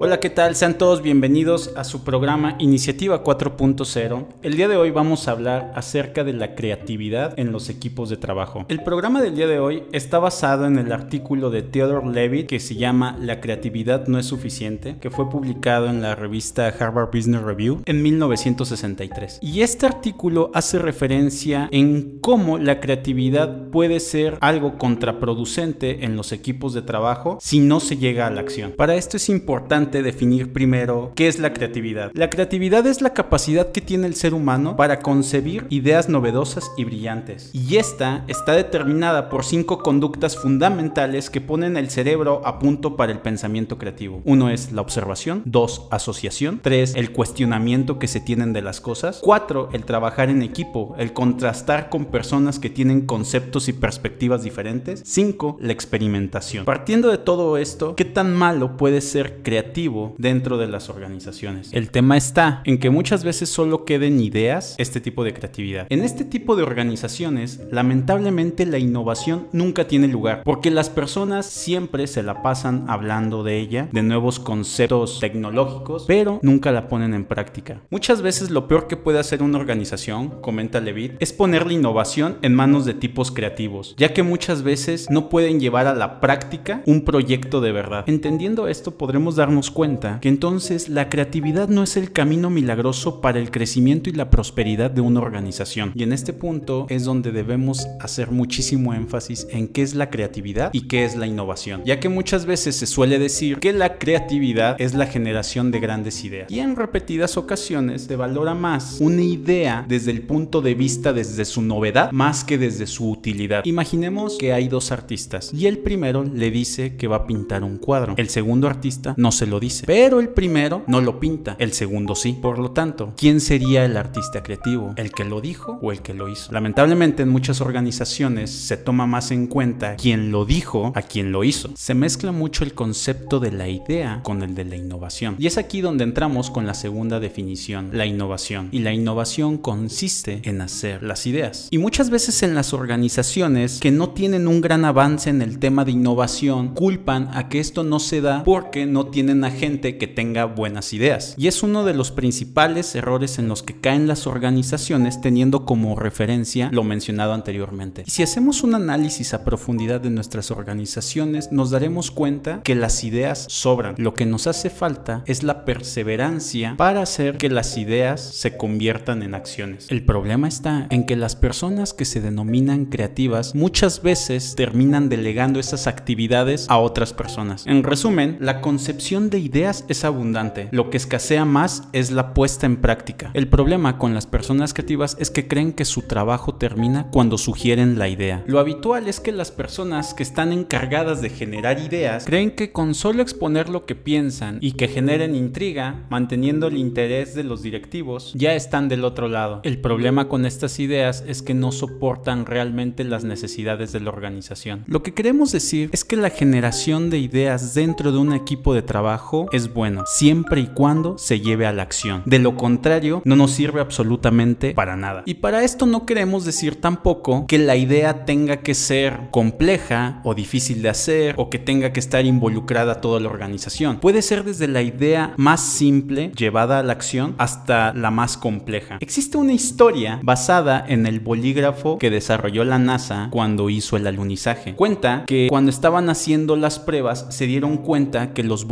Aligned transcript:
Hola, 0.00 0.20
¿qué 0.20 0.30
tal? 0.30 0.54
Sean 0.54 0.78
todos 0.78 1.02
bienvenidos 1.02 1.72
a 1.74 1.82
su 1.82 2.04
programa 2.04 2.54
Iniciativa 2.60 3.24
4.0. 3.24 4.26
El 4.44 4.54
día 4.54 4.68
de 4.68 4.76
hoy 4.76 4.92
vamos 4.92 5.26
a 5.26 5.32
hablar 5.32 5.72
acerca 5.74 6.22
de 6.22 6.32
la 6.34 6.54
creatividad 6.54 7.36
en 7.36 7.50
los 7.50 7.68
equipos 7.68 8.08
de 8.08 8.16
trabajo. 8.16 8.64
El 8.68 8.84
programa 8.84 9.20
del 9.20 9.34
día 9.34 9.48
de 9.48 9.58
hoy 9.58 9.82
está 9.90 10.20
basado 10.20 10.66
en 10.66 10.78
el 10.78 10.92
artículo 10.92 11.50
de 11.50 11.62
Theodore 11.62 12.12
Levitt 12.12 12.46
que 12.46 12.60
se 12.60 12.76
llama 12.76 13.16
La 13.20 13.40
creatividad 13.40 14.06
no 14.06 14.20
es 14.20 14.26
suficiente, 14.26 14.98
que 15.00 15.10
fue 15.10 15.28
publicado 15.28 15.88
en 15.88 16.00
la 16.00 16.14
revista 16.14 16.68
Harvard 16.68 17.10
Business 17.12 17.42
Review 17.42 17.82
en 17.84 18.00
1963. 18.00 19.40
Y 19.42 19.62
este 19.62 19.86
artículo 19.86 20.52
hace 20.54 20.78
referencia 20.78 21.68
en 21.72 22.20
cómo 22.20 22.58
la 22.58 22.78
creatividad 22.78 23.68
puede 23.70 23.98
ser 23.98 24.38
algo 24.42 24.78
contraproducente 24.78 26.04
en 26.04 26.14
los 26.14 26.30
equipos 26.30 26.72
de 26.72 26.82
trabajo 26.82 27.38
si 27.40 27.58
no 27.58 27.80
se 27.80 27.96
llega 27.96 28.28
a 28.28 28.30
la 28.30 28.42
acción. 28.42 28.74
Para 28.76 28.94
esto 28.94 29.16
es 29.16 29.28
importante 29.28 29.87
definir 29.88 30.52
primero 30.52 31.12
qué 31.14 31.28
es 31.28 31.38
la 31.38 31.52
creatividad. 31.52 32.10
La 32.14 32.30
creatividad 32.30 32.86
es 32.86 33.00
la 33.00 33.14
capacidad 33.14 33.72
que 33.72 33.80
tiene 33.80 34.06
el 34.06 34.14
ser 34.14 34.34
humano 34.34 34.76
para 34.76 35.00
concebir 35.00 35.66
ideas 35.70 36.08
novedosas 36.08 36.70
y 36.76 36.84
brillantes. 36.84 37.50
Y 37.52 37.76
esta 37.76 38.24
está 38.28 38.52
determinada 38.52 39.28
por 39.28 39.44
cinco 39.44 39.78
conductas 39.78 40.36
fundamentales 40.36 41.30
que 41.30 41.40
ponen 41.40 41.76
el 41.76 41.90
cerebro 41.90 42.42
a 42.44 42.58
punto 42.58 42.96
para 42.96 43.12
el 43.12 43.20
pensamiento 43.20 43.78
creativo. 43.78 44.20
Uno 44.24 44.50
es 44.50 44.72
la 44.72 44.82
observación, 44.82 45.42
dos, 45.44 45.86
asociación, 45.90 46.60
tres, 46.62 46.94
el 46.94 47.12
cuestionamiento 47.12 47.98
que 47.98 48.08
se 48.08 48.20
tienen 48.20 48.52
de 48.52 48.62
las 48.62 48.80
cosas, 48.80 49.20
cuatro, 49.22 49.68
el 49.72 49.84
trabajar 49.84 50.30
en 50.30 50.42
equipo, 50.42 50.94
el 50.98 51.12
contrastar 51.12 51.88
con 51.88 52.06
personas 52.06 52.58
que 52.58 52.70
tienen 52.70 53.06
conceptos 53.06 53.68
y 53.68 53.72
perspectivas 53.72 54.42
diferentes, 54.42 55.02
cinco, 55.04 55.56
la 55.60 55.72
experimentación. 55.72 56.64
Partiendo 56.64 57.10
de 57.10 57.18
todo 57.18 57.56
esto, 57.56 57.94
¿qué 57.96 58.04
tan 58.04 58.34
malo 58.34 58.76
puede 58.76 59.00
ser 59.00 59.42
creativo? 59.42 59.77
Dentro 60.18 60.58
de 60.58 60.66
las 60.66 60.88
organizaciones. 60.88 61.72
El 61.72 61.90
tema 61.92 62.16
está 62.16 62.62
en 62.64 62.78
que 62.78 62.90
muchas 62.90 63.22
veces 63.22 63.48
solo 63.48 63.84
queden 63.84 64.18
ideas 64.18 64.74
este 64.76 65.00
tipo 65.00 65.22
de 65.22 65.32
creatividad. 65.32 65.86
En 65.88 66.02
este 66.02 66.24
tipo 66.24 66.56
de 66.56 66.64
organizaciones, 66.64 67.60
lamentablemente 67.70 68.66
la 68.66 68.78
innovación 68.78 69.46
nunca 69.52 69.86
tiene 69.86 70.08
lugar, 70.08 70.42
porque 70.44 70.72
las 70.72 70.90
personas 70.90 71.46
siempre 71.46 72.08
se 72.08 72.24
la 72.24 72.42
pasan 72.42 72.86
hablando 72.88 73.44
de 73.44 73.60
ella, 73.60 73.88
de 73.92 74.02
nuevos 74.02 74.40
conceptos 74.40 75.20
tecnológicos, 75.20 76.04
pero 76.08 76.40
nunca 76.42 76.72
la 76.72 76.88
ponen 76.88 77.14
en 77.14 77.24
práctica. 77.24 77.80
Muchas 77.88 78.20
veces 78.20 78.50
lo 78.50 78.66
peor 78.66 78.88
que 78.88 78.96
puede 78.96 79.20
hacer 79.20 79.44
una 79.44 79.58
organización, 79.58 80.40
comenta 80.40 80.80
Levitt, 80.80 81.12
es 81.20 81.32
poner 81.32 81.68
la 81.68 81.74
innovación 81.74 82.38
en 82.42 82.52
manos 82.52 82.84
de 82.84 82.94
tipos 82.94 83.30
creativos, 83.30 83.94
ya 83.96 84.12
que 84.12 84.24
muchas 84.24 84.64
veces 84.64 85.08
no 85.08 85.28
pueden 85.28 85.60
llevar 85.60 85.86
a 85.86 85.94
la 85.94 86.18
práctica 86.18 86.82
un 86.84 87.04
proyecto 87.04 87.60
de 87.60 87.70
verdad. 87.70 88.04
Entendiendo 88.08 88.66
esto, 88.66 88.98
podremos 88.98 89.36
darnos 89.36 89.67
cuenta 89.70 90.18
que 90.20 90.28
entonces 90.28 90.88
la 90.88 91.08
creatividad 91.08 91.68
no 91.68 91.82
es 91.82 91.96
el 91.96 92.12
camino 92.12 92.50
milagroso 92.50 93.20
para 93.20 93.38
el 93.38 93.50
crecimiento 93.50 94.10
y 94.10 94.12
la 94.12 94.30
prosperidad 94.30 94.90
de 94.90 95.00
una 95.00 95.20
organización. 95.20 95.92
Y 95.94 96.02
en 96.02 96.12
este 96.12 96.32
punto 96.32 96.86
es 96.88 97.04
donde 97.04 97.32
debemos 97.32 97.86
hacer 98.00 98.30
muchísimo 98.30 98.94
énfasis 98.94 99.46
en 99.50 99.68
qué 99.68 99.82
es 99.82 99.94
la 99.94 100.10
creatividad 100.10 100.70
y 100.72 100.88
qué 100.88 101.04
es 101.04 101.16
la 101.16 101.26
innovación, 101.26 101.82
ya 101.84 102.00
que 102.00 102.08
muchas 102.08 102.46
veces 102.46 102.76
se 102.76 102.86
suele 102.86 103.18
decir 103.18 103.58
que 103.58 103.72
la 103.72 103.98
creatividad 103.98 104.80
es 104.80 104.94
la 104.94 105.06
generación 105.06 105.70
de 105.70 105.80
grandes 105.80 106.24
ideas. 106.24 106.50
Y 106.50 106.60
en 106.60 106.76
repetidas 106.76 107.36
ocasiones 107.36 108.02
se 108.02 108.16
valora 108.16 108.54
más 108.54 108.98
una 109.00 109.22
idea 109.22 109.84
desde 109.88 110.10
el 110.10 110.22
punto 110.22 110.60
de 110.60 110.74
vista 110.74 111.12
desde 111.12 111.44
su 111.44 111.62
novedad 111.62 112.10
más 112.12 112.44
que 112.44 112.58
desde 112.58 112.86
su 112.86 113.10
utilidad. 113.10 113.64
Imaginemos 113.64 114.36
que 114.38 114.52
hay 114.52 114.68
dos 114.68 114.92
artistas 114.92 115.52
y 115.52 115.66
el 115.66 115.78
primero 115.78 116.24
le 116.24 116.50
dice 116.50 116.96
que 116.96 117.08
va 117.08 117.16
a 117.16 117.26
pintar 117.26 117.64
un 117.64 117.78
cuadro. 117.78 118.14
El 118.16 118.28
segundo 118.28 118.66
artista 118.66 119.14
no 119.16 119.32
se 119.32 119.46
lo 119.46 119.57
dice. 119.60 119.86
Pero 119.86 120.20
el 120.20 120.28
primero 120.28 120.82
no 120.86 121.00
lo 121.00 121.20
pinta, 121.20 121.56
el 121.58 121.72
segundo 121.72 122.14
sí. 122.14 122.32
Por 122.40 122.58
lo 122.58 122.70
tanto, 122.72 123.12
¿quién 123.16 123.40
sería 123.40 123.84
el 123.84 123.96
artista 123.96 124.42
creativo? 124.42 124.92
¿El 124.96 125.12
que 125.12 125.24
lo 125.24 125.40
dijo 125.40 125.78
o 125.82 125.92
el 125.92 126.02
que 126.02 126.14
lo 126.14 126.28
hizo? 126.28 126.52
Lamentablemente 126.52 127.22
en 127.22 127.28
muchas 127.28 127.60
organizaciones 127.60 128.50
se 128.50 128.76
toma 128.76 129.06
más 129.06 129.30
en 129.30 129.46
cuenta 129.46 129.96
quién 129.96 130.30
lo 130.30 130.44
dijo 130.44 130.92
a 130.94 131.02
quién 131.02 131.32
lo 131.32 131.44
hizo. 131.44 131.70
Se 131.74 131.94
mezcla 131.94 132.32
mucho 132.32 132.64
el 132.64 132.74
concepto 132.74 133.40
de 133.40 133.52
la 133.52 133.68
idea 133.68 134.20
con 134.22 134.42
el 134.42 134.54
de 134.54 134.64
la 134.64 134.76
innovación. 134.76 135.36
Y 135.38 135.46
es 135.46 135.58
aquí 135.58 135.80
donde 135.80 136.04
entramos 136.04 136.50
con 136.50 136.66
la 136.66 136.74
segunda 136.74 137.20
definición, 137.20 137.90
la 137.92 138.06
innovación. 138.06 138.68
Y 138.72 138.80
la 138.80 138.92
innovación 138.92 139.58
consiste 139.58 140.40
en 140.44 140.60
hacer 140.60 141.02
las 141.02 141.26
ideas. 141.26 141.68
Y 141.70 141.78
muchas 141.78 142.10
veces 142.10 142.42
en 142.42 142.54
las 142.54 142.72
organizaciones 142.72 143.80
que 143.80 143.90
no 143.90 144.10
tienen 144.10 144.48
un 144.48 144.60
gran 144.60 144.84
avance 144.84 145.30
en 145.30 145.42
el 145.42 145.58
tema 145.58 145.84
de 145.84 145.92
innovación, 145.92 146.74
culpan 146.74 147.30
a 147.32 147.48
que 147.48 147.60
esto 147.60 147.84
no 147.84 148.00
se 148.00 148.20
da 148.20 148.44
porque 148.44 148.86
no 148.86 149.06
tienen 149.06 149.44
gente 149.50 149.98
que 149.98 150.06
tenga 150.06 150.44
buenas 150.44 150.92
ideas. 150.92 151.34
Y 151.36 151.48
es 151.48 151.62
uno 151.62 151.84
de 151.84 151.94
los 151.94 152.10
principales 152.10 152.94
errores 152.94 153.38
en 153.38 153.48
los 153.48 153.62
que 153.62 153.80
caen 153.80 154.06
las 154.06 154.26
organizaciones 154.26 155.20
teniendo 155.20 155.64
como 155.64 155.96
referencia 155.96 156.68
lo 156.72 156.84
mencionado 156.84 157.32
anteriormente. 157.32 158.04
Si 158.06 158.22
hacemos 158.22 158.62
un 158.62 158.74
análisis 158.74 159.34
a 159.34 159.44
profundidad 159.44 160.00
de 160.00 160.10
nuestras 160.10 160.50
organizaciones, 160.50 161.50
nos 161.52 161.70
daremos 161.70 162.10
cuenta 162.10 162.62
que 162.62 162.74
las 162.74 163.04
ideas 163.04 163.46
sobran. 163.48 163.94
Lo 163.98 164.14
que 164.14 164.26
nos 164.26 164.46
hace 164.46 164.70
falta 164.70 165.22
es 165.26 165.42
la 165.42 165.64
perseverancia 165.64 166.74
para 166.76 167.02
hacer 167.02 167.38
que 167.38 167.48
las 167.48 167.76
ideas 167.76 168.20
se 168.20 168.56
conviertan 168.56 169.22
en 169.22 169.34
acciones. 169.34 169.86
El 169.90 170.04
problema 170.04 170.48
está 170.48 170.86
en 170.90 171.06
que 171.06 171.16
las 171.16 171.36
personas 171.36 171.92
que 171.92 172.04
se 172.04 172.20
denominan 172.20 172.86
creativas 172.86 173.54
muchas 173.54 174.02
veces 174.02 174.54
terminan 174.56 175.08
delegando 175.08 175.60
esas 175.60 175.86
actividades 175.86 176.66
a 176.68 176.78
otras 176.78 177.12
personas. 177.12 177.66
En 177.66 177.82
resumen, 177.82 178.36
la 178.40 178.60
concepción 178.60 179.30
de 179.30 179.37
ideas 179.38 179.84
es 179.88 180.04
abundante, 180.04 180.68
lo 180.72 180.90
que 180.90 180.96
escasea 180.96 181.44
más 181.44 181.88
es 181.92 182.10
la 182.10 182.34
puesta 182.34 182.66
en 182.66 182.76
práctica. 182.76 183.30
El 183.34 183.48
problema 183.48 183.98
con 183.98 184.14
las 184.14 184.26
personas 184.26 184.74
creativas 184.74 185.16
es 185.18 185.30
que 185.30 185.48
creen 185.48 185.72
que 185.72 185.84
su 185.84 186.02
trabajo 186.02 186.54
termina 186.54 187.08
cuando 187.10 187.38
sugieren 187.38 187.98
la 187.98 188.08
idea. 188.08 188.44
Lo 188.46 188.58
habitual 188.58 189.08
es 189.08 189.20
que 189.20 189.32
las 189.32 189.50
personas 189.50 190.14
que 190.14 190.22
están 190.22 190.52
encargadas 190.52 191.22
de 191.22 191.30
generar 191.30 191.78
ideas 191.78 192.24
creen 192.24 192.50
que 192.52 192.72
con 192.72 192.94
solo 192.94 193.22
exponer 193.22 193.68
lo 193.68 193.86
que 193.86 193.94
piensan 193.94 194.58
y 194.60 194.72
que 194.72 194.88
generen 194.88 195.34
intriga, 195.34 196.06
manteniendo 196.10 196.66
el 196.66 196.76
interés 196.76 197.34
de 197.34 197.44
los 197.44 197.62
directivos, 197.62 198.32
ya 198.34 198.54
están 198.54 198.88
del 198.88 199.04
otro 199.04 199.28
lado. 199.28 199.60
El 199.64 199.80
problema 199.80 200.28
con 200.28 200.46
estas 200.46 200.78
ideas 200.78 201.24
es 201.26 201.42
que 201.42 201.54
no 201.54 201.72
soportan 201.72 202.46
realmente 202.46 203.04
las 203.04 203.24
necesidades 203.24 203.92
de 203.92 204.00
la 204.00 204.10
organización. 204.10 204.84
Lo 204.86 205.02
que 205.02 205.14
queremos 205.14 205.52
decir 205.52 205.90
es 205.92 206.04
que 206.04 206.16
la 206.16 206.30
generación 206.30 207.10
de 207.10 207.18
ideas 207.18 207.74
dentro 207.74 208.12
de 208.12 208.18
un 208.18 208.32
equipo 208.32 208.74
de 208.74 208.82
trabajo 208.82 209.27
es 209.52 209.72
bueno, 209.72 210.04
siempre 210.06 210.60
y 210.60 210.66
cuando 210.68 211.18
se 211.18 211.40
lleve 211.40 211.66
a 211.66 211.72
la 211.72 211.82
acción. 211.82 212.22
De 212.26 212.38
lo 212.38 212.56
contrario, 212.56 213.22
no 213.24 213.36
nos 213.36 213.50
sirve 213.52 213.80
absolutamente 213.80 214.72
para 214.72 214.96
nada. 214.96 215.22
Y 215.26 215.34
para 215.34 215.64
esto 215.64 215.86
no 215.86 216.06
queremos 216.06 216.44
decir 216.44 216.80
tampoco 216.80 217.46
que 217.46 217.58
la 217.58 217.76
idea 217.76 218.24
tenga 218.24 218.58
que 218.58 218.74
ser 218.74 219.28
compleja 219.30 220.20
o 220.24 220.34
difícil 220.34 220.82
de 220.82 220.88
hacer 220.88 221.34
o 221.36 221.50
que 221.50 221.58
tenga 221.58 221.92
que 221.92 222.00
estar 222.00 222.24
involucrada 222.24 223.00
toda 223.00 223.20
la 223.20 223.28
organización. 223.28 223.98
Puede 224.00 224.22
ser 224.22 224.44
desde 224.44 224.68
la 224.68 224.82
idea 224.82 225.34
más 225.36 225.60
simple 225.60 226.32
llevada 226.36 226.78
a 226.78 226.82
la 226.82 226.92
acción 226.92 227.34
hasta 227.38 227.92
la 227.92 228.10
más 228.10 228.36
compleja. 228.36 228.98
Existe 229.00 229.36
una 229.36 229.52
historia 229.52 230.20
basada 230.22 230.84
en 230.86 231.06
el 231.06 231.20
bolígrafo 231.20 231.98
que 231.98 232.10
desarrolló 232.10 232.64
la 232.64 232.78
NASA 232.78 233.28
cuando 233.30 233.70
hizo 233.70 233.96
el 233.96 234.06
alunizaje. 234.06 234.74
Cuenta 234.74 235.24
que 235.26 235.46
cuando 235.48 235.70
estaban 235.70 236.08
haciendo 236.08 236.56
las 236.56 236.78
pruebas 236.78 237.26
se 237.30 237.46
dieron 237.46 237.78
cuenta 237.78 238.32
que 238.32 238.42
los 238.42 238.64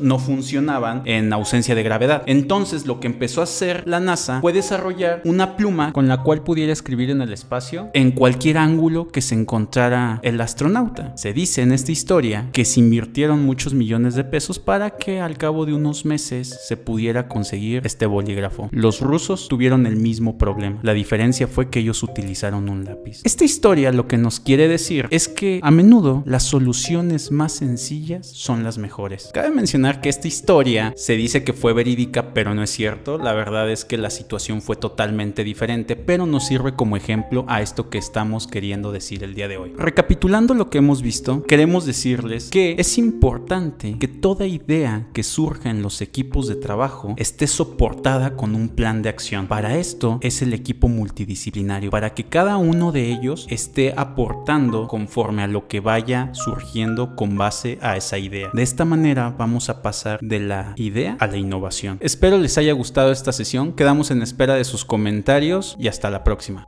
no 0.00 0.18
funcionaban 0.18 1.02
en 1.04 1.32
ausencia 1.32 1.74
de 1.74 1.82
gravedad. 1.82 2.22
Entonces 2.26 2.86
lo 2.86 3.00
que 3.00 3.06
empezó 3.06 3.40
a 3.40 3.44
hacer 3.44 3.84
la 3.86 4.00
NASA 4.00 4.40
fue 4.40 4.52
desarrollar 4.52 5.22
una 5.24 5.56
pluma 5.56 5.92
con 5.92 6.08
la 6.08 6.22
cual 6.22 6.42
pudiera 6.42 6.72
escribir 6.72 7.10
en 7.10 7.20
el 7.22 7.32
espacio 7.32 7.90
en 7.94 8.12
cualquier 8.12 8.58
ángulo 8.58 9.08
que 9.08 9.20
se 9.20 9.34
encontrara 9.34 10.20
el 10.22 10.40
astronauta. 10.40 11.16
Se 11.16 11.32
dice 11.32 11.62
en 11.62 11.72
esta 11.72 11.92
historia 11.92 12.48
que 12.52 12.64
se 12.64 12.80
invirtieron 12.80 13.44
muchos 13.44 13.74
millones 13.74 14.14
de 14.14 14.24
pesos 14.24 14.58
para 14.58 14.90
que 14.90 15.20
al 15.20 15.38
cabo 15.38 15.66
de 15.66 15.74
unos 15.74 16.04
meses 16.04 16.58
se 16.66 16.76
pudiera 16.76 17.28
conseguir 17.28 17.82
este 17.84 18.06
bolígrafo. 18.06 18.68
Los 18.72 19.00
rusos 19.00 19.48
tuvieron 19.48 19.86
el 19.86 19.96
mismo 19.96 20.38
problema. 20.38 20.78
La 20.82 20.94
diferencia 20.94 21.46
fue 21.46 21.70
que 21.70 21.80
ellos 21.80 22.02
utilizaron 22.02 22.68
un 22.68 22.84
lápiz. 22.84 23.20
Esta 23.24 23.44
historia 23.44 23.92
lo 23.92 24.06
que 24.08 24.18
nos 24.18 24.40
quiere 24.40 24.68
decir 24.68 25.06
es 25.10 25.28
que 25.28 25.60
a 25.62 25.70
menudo 25.70 26.22
las 26.26 26.44
soluciones 26.44 27.30
más 27.30 27.52
sencillas 27.52 28.26
son 28.26 28.64
las 28.64 28.78
mejores. 28.78 29.30
Mencionar 29.56 30.00
que 30.00 30.10
esta 30.10 30.28
historia 30.28 30.92
se 30.96 31.16
dice 31.16 31.42
que 31.42 31.54
fue 31.54 31.72
verídica, 31.72 32.34
pero 32.34 32.54
no 32.54 32.62
es 32.62 32.70
cierto. 32.70 33.18
La 33.18 33.32
verdad 33.32 33.70
es 33.70 33.84
que 33.84 33.96
la 33.96 34.10
situación 34.10 34.60
fue 34.60 34.76
totalmente 34.76 35.42
diferente, 35.44 35.96
pero 35.96 36.26
nos 36.26 36.46
sirve 36.46 36.74
como 36.74 36.96
ejemplo 36.96 37.44
a 37.48 37.62
esto 37.62 37.88
que 37.88 37.98
estamos 37.98 38.46
queriendo 38.46 38.92
decir 38.92 39.24
el 39.24 39.34
día 39.34 39.48
de 39.48 39.56
hoy. 39.56 39.72
Recapitulando 39.76 40.54
lo 40.54 40.68
que 40.68 40.78
hemos 40.78 41.00
visto, 41.00 41.42
queremos 41.44 41.86
decirles 41.86 42.50
que 42.50 42.76
es 42.78 42.98
importante 42.98 43.96
que 43.98 44.08
toda 44.08 44.46
idea 44.46 45.08
que 45.14 45.22
surja 45.22 45.70
en 45.70 45.80
los 45.82 46.02
equipos 46.02 46.48
de 46.48 46.56
trabajo 46.56 47.14
esté 47.16 47.46
soportada 47.46 48.36
con 48.36 48.54
un 48.54 48.68
plan 48.68 49.00
de 49.00 49.08
acción. 49.08 49.46
Para 49.46 49.78
esto 49.78 50.18
es 50.20 50.42
el 50.42 50.52
equipo 50.52 50.88
multidisciplinario, 50.88 51.90
para 51.90 52.12
que 52.12 52.24
cada 52.24 52.58
uno 52.58 52.92
de 52.92 53.10
ellos 53.10 53.46
esté 53.48 53.94
aportando 53.96 54.86
conforme 54.86 55.42
a 55.42 55.46
lo 55.46 55.66
que 55.66 55.80
vaya 55.80 56.30
surgiendo 56.34 57.16
con 57.16 57.38
base 57.38 57.78
a 57.80 57.96
esa 57.96 58.18
idea. 58.18 58.50
De 58.52 58.62
esta 58.62 58.84
manera 58.84 59.34
vamos 59.38 59.45
vamos 59.46 59.68
a 59.70 59.80
pasar 59.80 60.18
de 60.22 60.40
la 60.40 60.72
idea 60.74 61.16
a 61.20 61.28
la 61.28 61.36
innovación. 61.36 61.98
Espero 62.00 62.36
les 62.36 62.58
haya 62.58 62.72
gustado 62.72 63.12
esta 63.12 63.30
sesión, 63.30 63.74
quedamos 63.74 64.10
en 64.10 64.20
espera 64.20 64.54
de 64.54 64.64
sus 64.64 64.84
comentarios 64.84 65.76
y 65.78 65.86
hasta 65.86 66.10
la 66.10 66.24
próxima. 66.24 66.66